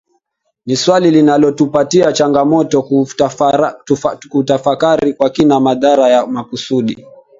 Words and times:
Ni 0.65 0.75
swali 0.75 1.11
linalotupatia 1.11 2.13
changamoto 2.13 2.81
kutafakari 4.29 5.13
kwa 5.13 5.29
kina 5.29 5.59
madhara 5.59 6.09
ya 6.09 6.25
makusudi 6.27 7.05